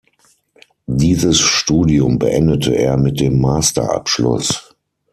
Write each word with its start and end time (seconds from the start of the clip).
Dieses 0.87 1.39
Studium 1.39 2.17
beendete 2.17 2.73
er 2.73 2.97
mit 2.97 3.19
dem 3.19 3.39
Master-Abschluss. 3.39 4.73